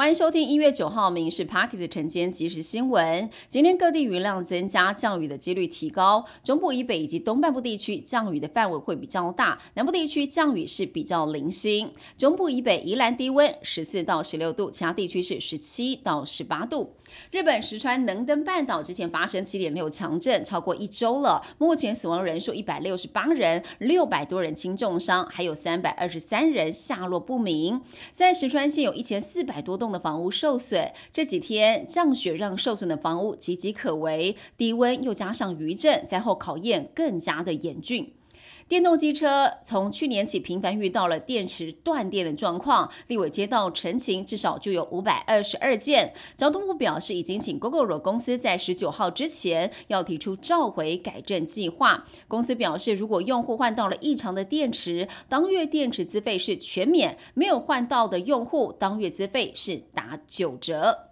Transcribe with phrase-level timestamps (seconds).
[0.00, 3.28] 欢迎收听一月九号民事 Parkes 晨间即时新闻。
[3.50, 6.24] 今天各地雨量增加，降雨的几率提高。
[6.42, 11.92] 中部以北以及东半部地区降雨的范围会比较大，南部地区降雨是比较零星。
[12.16, 16.94] 中部以北宜兰低温十四到十六度，其他地区是十七到十八度。
[17.30, 21.44] 日本石川能登半岛之前发生七点六强震，超过一周了。
[21.58, 27.82] 目前死亡人数一百六十八人，六百多人轻重伤，还有三百二十三人下落不明。
[28.12, 30.92] 在石川县有一千四百多栋的房屋受损。
[31.12, 38.12] 这几天降雪让受损的房屋岌岌可危，低温又加上余震，灾后考验更加的严峻。
[38.70, 46.14] 电动机车从去年起频繁遇到了电池断电的状况，立委接到陈情，至少就有五百二十二件。
[46.36, 52.06] 交通部表示，已经请 Google 公司在十九号之前要提出召回改正计划。
[52.28, 61.09] 公司表示，如果用户换到了异常的电池，当月电池资费是全免；没有换到的用户，当月资费是打九折。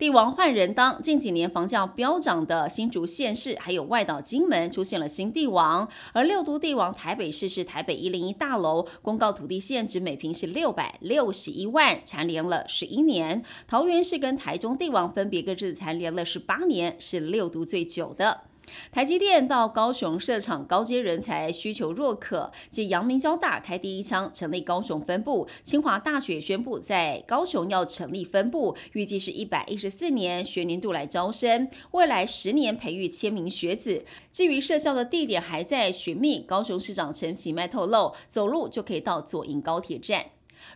[0.00, 13.44] 帝王换人当，近几年房价飙涨的新竹县市，还有外岛金门出现了新帝王，而六都帝王台北市是台北一零一大楼，公告土地限值每平是六百六十一万，蝉联了十一年。
[13.68, 18.44] 桃园市跟台中帝王分别各自蝉联了十八年，是六都最久的。
[18.92, 22.50] 台积电到高雄设厂，高阶人才需求若渴。
[22.68, 34.04] 继阳明交大开第一枪，成立高雄分部，清华大学宣布在高雄要成立分部，预计是一百一十四年学年度来招生，未来十年培育千名学子。
[34.32, 40.26] 至于设校的地点还在寻觅，高雄市长陈其迈透露，走路就可以到左营高铁站。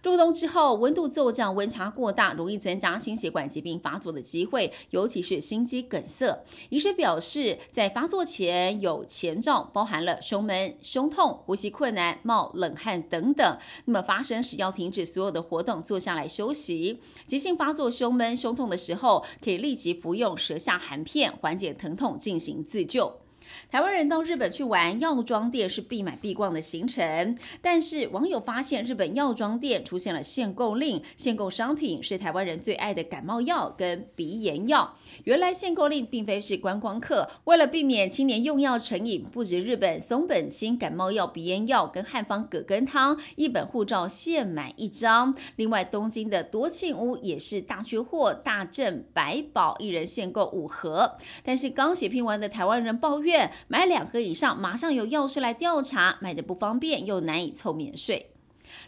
[0.02, 6.44] 入冬之后，温度骤降，温差过大，容易增加心血管疾病发作的机会，尤其是心肌梗塞。
[6.68, 13.58] 医师表示，在发作前有前兆，包含了胸闷、胸痛、呼吸困难、冒冷汗等等。
[13.86, 17.00] 那么发生时要停止所有的活动，坐下来休息。
[17.26, 23.23] 急性发作胸闷、胸痛的时候，可以立即服用舌下含片，缓解疼痛，进行自救。
[23.70, 27.36] 台湾人到日本去玩，药妆店是必买必逛的行程。
[27.60, 34.96] 但是网友发现，日本药妆店出现了限购令，限购商品是台湾人最爱的感冒药跟鼻炎药。
[35.24, 45.34] 原来限购令并非是观光客，为了避免青年用药成瘾，不止日本松本清感冒药、鼻炎药跟汉方葛根汤，一本护照限买一张。
[45.56, 51.16] 另外，东京的多庆屋也是大缺货，大正百宝一人限购五盒。
[51.44, 53.33] 但是刚写拼完的台湾人抱怨。
[53.68, 58.30] 买两盒以上，马上有药师来调查，买的不方便又难以凑免税。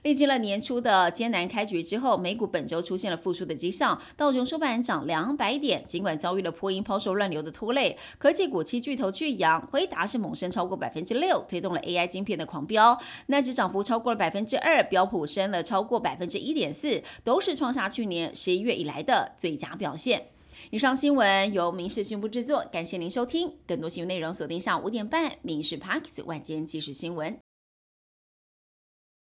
[0.02, 20.30] 历经了年初的艰难开局之后，美股本周出现了复苏的迹象，道琼收盘涨两百点，尽管遭遇了破音抛售乱流的拖累，科技股七巨头巨阳，回答是猛升超过百分之六，推动了 AI 晶片的狂飙，纳指涨幅超过了百分之二，标普升了超过百分之一点四，都是创下去年十一月以来的最佳表现。
[20.70, 23.52] 以上新闻由民事新闻部制作，感谢您收听。
[23.66, 27.32] 更多新闻内容锁定下午五点半《民事 Parks 晚间即时新闻》。